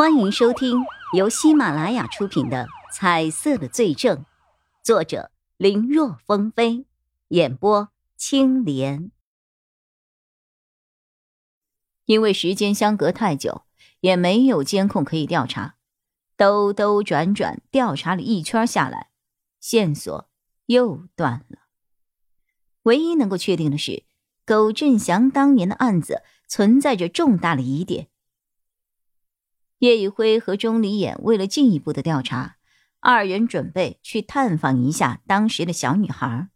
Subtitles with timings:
[0.00, 4.16] 欢迎收听由喜马拉雅出品的《彩色的罪证》，
[4.82, 6.86] 作者林若风飞，
[7.28, 9.10] 演播青莲。
[12.06, 13.64] 因为时间相隔太久，
[14.00, 15.74] 也没有监控可以调查，
[16.34, 19.10] 兜兜转转调查了一圈下来，
[19.60, 20.30] 线索
[20.64, 21.58] 又断了。
[22.84, 24.04] 唯一能够确定的是，
[24.46, 28.08] 苟振祥当年的案子存在着重大的疑点。
[29.80, 32.56] 叶宇辉和钟离眼为了进一步的调查，
[33.00, 36.48] 二人准备去探访一下当时的小女孩。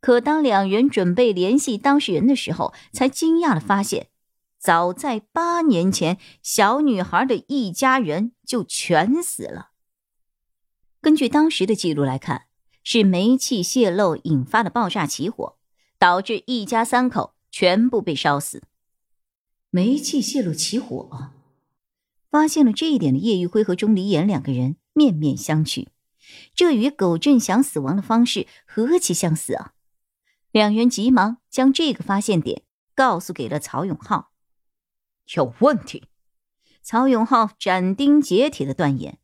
[0.00, 4.08] 可当两人准备联系当事人的时候，才惊讶的发现，
[4.58, 9.70] 早在八年前，小女孩的一家人就全死了。
[11.00, 12.46] 根据当时的记录来看，
[12.82, 15.56] 是煤气泄漏引发的爆炸起火，
[16.00, 18.64] 导致一家三口全部被烧死。
[19.70, 21.30] 煤气泄漏起火。
[22.34, 25.86] 发现了这一点的叶玉辉和钟离言两个人面面相觑，
[26.52, 29.72] 这与苟振祥死亡的方式何其相似啊！
[30.50, 32.64] 两人急忙将这个发现点
[32.96, 34.32] 告诉给了曹永浩。
[35.36, 36.08] 有问题！
[36.82, 39.20] 曹永浩斩钉截铁的断言：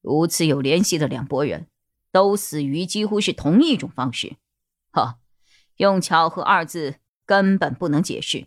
[0.00, 1.66] 如此有联系的两拨人，
[2.12, 4.36] 都死于几乎是同一种方式，
[4.92, 5.18] 哈，
[5.78, 8.46] 用巧合二字根本不能解释。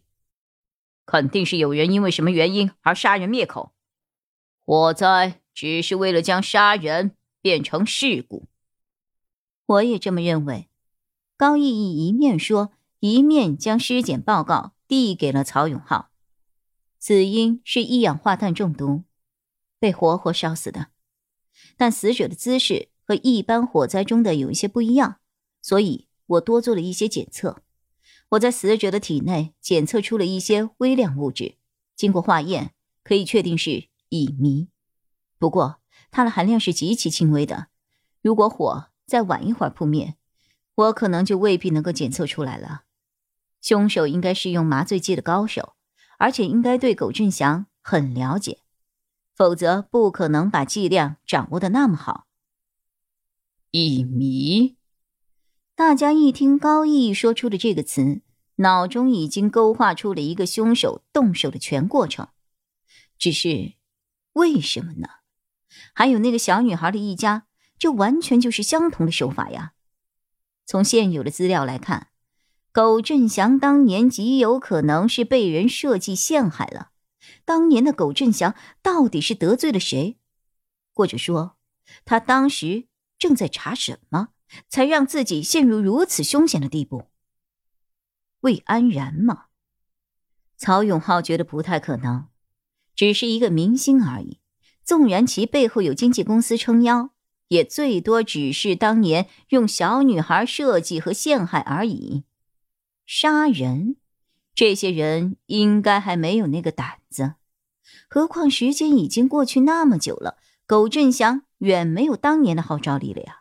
[1.08, 3.74] 肯定是有人因为什么原因而杀人灭口，
[4.64, 8.48] 火灾只是为了将杀人变成事故。
[9.66, 10.70] 我也这么认为。
[11.38, 16.10] 高毅毅一面说，一面将尸检报告递给了曹永浩。
[17.00, 19.04] 死因是一氧化碳中毒，
[19.80, 20.88] 被活活烧死的。
[21.78, 25.20] 但死者的姿势和一般火灾中的有一些不一样，
[25.62, 27.62] 所以我多做了一些检测。
[28.30, 31.56] 我在死者的体内检测出了一些微量物质，
[31.96, 34.68] 经过化验，可以确定是乙醚。
[35.40, 35.80] 不过
[36.12, 37.68] 它的含量是极其轻微的，
[38.22, 40.16] 如果火再晚一会儿扑灭，
[40.76, 42.84] 我可能就未必能够检测出来了。
[43.62, 45.74] 凶手应该是用麻醉剂的高手，
[46.18, 48.60] 而且应该对苟振祥很了解，
[49.34, 52.28] 否则不可能把剂量掌握的那么好。
[53.72, 54.77] 乙醚。
[55.78, 58.22] 大家一听高毅说出的这个词，
[58.56, 62.30] 脑中已经勾画出了一个凶手动手的全过程。
[63.20, 63.74] 只是，
[64.34, 65.08] 为什么呢？
[65.94, 67.46] 还有那个小女孩的一家，
[67.78, 69.74] 这完全就是相同的手法呀。
[70.66, 72.08] 从现有的资料来看，
[72.72, 76.90] 苟振祥当年极有可能是被人设计陷害了。
[77.46, 80.18] 当年的苟振祥到底是得罪了谁？
[80.92, 81.56] 或者说，
[82.04, 82.88] 他当时
[83.20, 84.30] 正在查什么？
[84.70, 87.08] 才让自己陷入如此凶险的地步。
[88.42, 89.46] 魏安然吗？
[90.58, 92.28] 曹永浩觉得不太可能，
[92.96, 94.40] 只是一个明星而已。
[94.84, 97.12] 纵然其背后有经纪公司撑腰，
[97.50, 102.24] 也最多只是当年用小女孩设计和陷害而已。
[103.06, 103.98] 杀人，
[104.56, 107.36] 这些人应该还没有那个胆子。
[108.10, 113.37] 何况时间已经过去那么久了，苟振祥远没有当年的号召力了呀。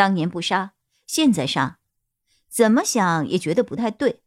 [0.00, 0.72] 当年不杀，
[1.06, 1.78] 现在杀，
[2.48, 4.22] 怎么想也觉得不太对。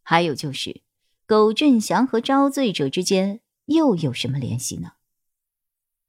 [0.00, 0.80] 还有就是，
[1.26, 4.92] 苟振祥和招罪者之间又有什么联系呢？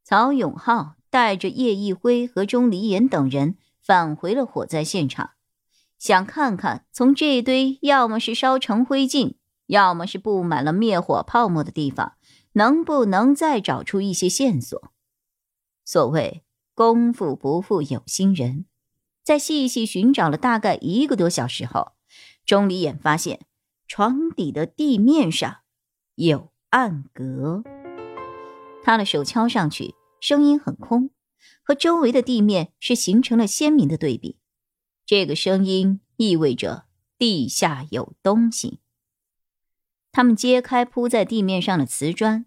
[0.05, 5.31] 曹永浩带着叶一辉和钟离言等人返回了火灾现场，
[5.99, 9.33] 想看看从这堆要么是烧成灰烬，
[9.65, 12.13] 要么是布满了灭火泡沫的地方，
[12.53, 14.93] 能不能再找出一些线索。
[15.83, 16.45] 所谓。
[16.73, 18.65] 功夫不负有心人，
[19.23, 21.93] 在细细寻找了大概一个多小时后，
[22.45, 23.41] 钟离眼发现
[23.87, 25.57] 床底的地面上
[26.15, 27.63] 有暗格。
[28.83, 31.11] 他的手敲上去，声音很空，
[31.61, 34.37] 和周围的地面是形成了鲜明的对比。
[35.05, 36.85] 这个声音意味着
[37.17, 38.79] 地下有东西。
[40.11, 42.45] 他们揭开铺在地面上的瓷砖，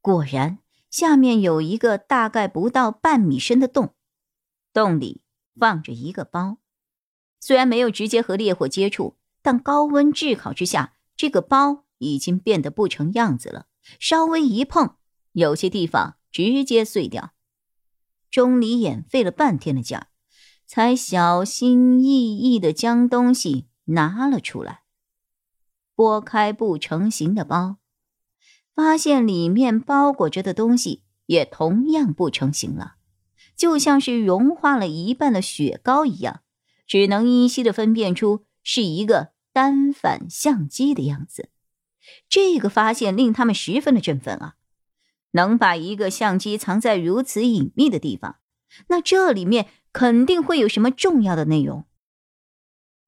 [0.00, 0.58] 果然。
[0.90, 3.94] 下面有一个大概不到半米深的洞，
[4.72, 5.22] 洞里
[5.58, 6.58] 放着一个包。
[7.40, 13.66] 虽然没有直接和烈火接触，但高温炙烤之下，这个包已经变得不成样子了。
[14.00, 14.96] 稍微一碰，
[15.32, 17.32] 有些地方直接碎掉。
[18.30, 20.08] 钟离眼费了半天的劲儿，
[20.66, 24.82] 才小心翼翼地将东西拿了出来，
[25.94, 27.76] 拨开不成形的包。
[28.76, 32.96] 发现里面包裹着的东西也同样不成形了，
[33.56, 36.42] 就像是融化了一半的雪糕一样，
[36.86, 41.48] 只能依稀的分辨出是一个单反相机的样子。
[42.28, 44.56] 这个发现令他们十分的振奋啊！
[45.30, 48.36] 能把一个相机藏在如此隐秘的地方，
[48.88, 51.86] 那这里面肯定会有什么重要的内容。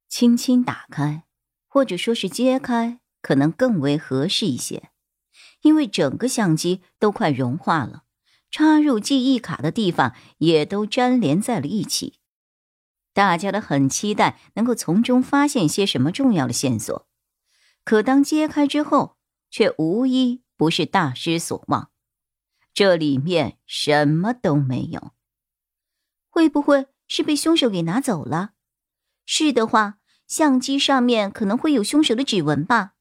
[0.09, 1.25] 轻轻打开，
[1.67, 4.91] 或者说是揭开，可能更为合适一些，
[5.63, 8.05] 因为整个相机都快融化了，
[8.51, 12.21] 插入记忆卡的地方也都粘连在了一起。
[13.13, 17.09] 大家都很期待能够从中发现些什么重要的线索，
[17.85, 19.17] 可当揭开之后，
[19.51, 21.91] 却无一不是大失所望。
[22.73, 25.13] 这里面什么都没有，
[26.31, 28.53] 会不会是被凶手给拿走了？
[29.27, 32.93] 是的话，相机上面可能会有凶手的指纹吧？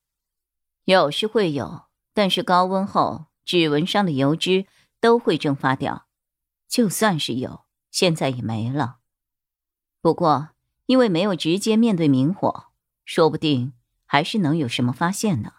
[0.86, 1.87] 有时会有，
[2.18, 4.66] 但是高温后指纹上的油脂
[5.00, 6.08] 都会蒸发掉，
[6.68, 8.98] 就算是有，现在也没了。
[10.02, 10.50] 不过
[10.88, 12.72] 因为没有直接面对明火，
[13.06, 13.74] 说不定
[14.08, 15.54] 还是能有什么发现呢。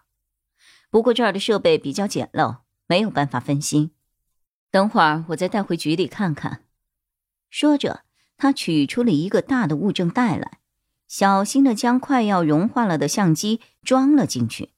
[0.90, 3.92] 不过这儿的设备比较简陋，没有办法分心。
[4.72, 6.64] 等会儿我再带回局里看看。
[7.50, 8.02] 说着，
[8.36, 10.58] 他取出了一个大的物证袋来，
[11.06, 14.72] 小心的将快要融化了的相机装了进去。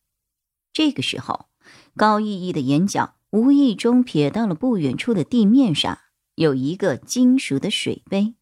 [0.74, 1.48] 这个时候，
[1.96, 5.98] 高逸逸的眼角无意中瞥到了不远处的地面上
[6.34, 8.34] 有一个金属的水杯，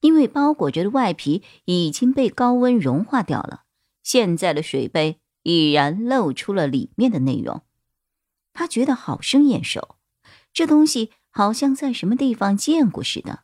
[0.00, 3.64] 因为包裹着的外皮已经被高温融化掉了，
[4.02, 7.62] 现在的水杯已然露出了里面的内容。
[8.52, 9.96] 他觉得好生眼熟。
[10.52, 13.40] 这东西好像在什么地方见过似的，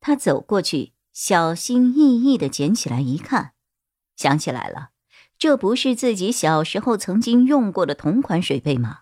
[0.00, 3.52] 他走过去，小心翼翼的捡起来一看，
[4.16, 4.90] 想起来了，
[5.40, 8.98] 这不是自己小时候曾经用过的同款水杯吗？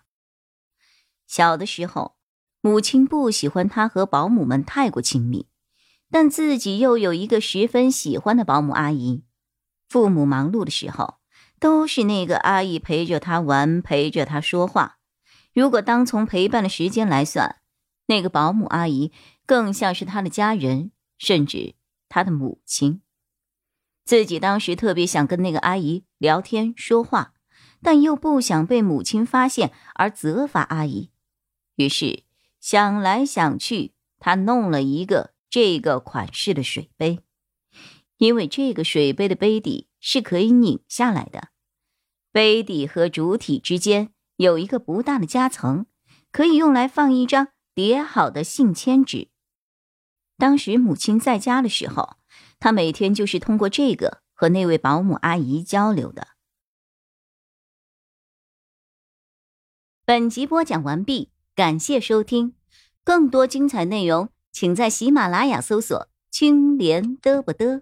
[1.27, 2.15] 小的时候，
[2.61, 5.47] 母亲不喜欢他和保姆们太过亲密，
[6.09, 9.25] 但自己又有一个十分喜欢的保姆阿姨，
[9.89, 11.15] 父母忙碌的时候，
[11.59, 14.99] 都是那个阿姨陪着他玩，陪着他说话。
[15.53, 17.57] 如果当从陪伴的时间来算，
[18.05, 19.11] 那个保姆阿姨
[19.45, 21.75] 更像是他的家人，甚至
[22.07, 23.01] 他的母亲。
[24.09, 27.35] 自己当时特别想跟那个阿姨聊天说话，
[27.79, 31.11] 但又不想被母亲发现而责罚阿姨，
[31.75, 32.23] 于是
[32.59, 37.19] 想来想去，他弄了一个这个款式的水杯，
[38.17, 41.49] 因为这个水杯的杯底是可以拧下来的，
[42.31, 44.11] 杯底和主体之间。
[44.37, 45.85] 有一个不大的夹层，
[46.31, 49.29] 可以用来放一张叠好的信签纸。
[50.35, 52.15] 当时母亲在家的时候，
[52.59, 56.27] 他每天就是通过这个和那位保姆阿姨交流的。
[60.05, 62.55] 本集播讲完毕，感谢收听，
[63.03, 67.81] 更多精彩内容，请在喜马拉雅搜索“青莲嘚不嘚”。